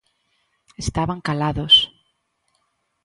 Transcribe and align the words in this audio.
Estaban 0.83 1.19
calados. 1.27 1.75